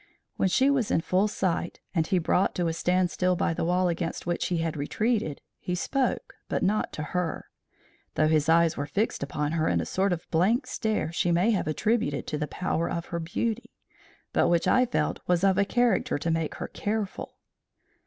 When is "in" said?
0.89-1.01, 9.67-9.79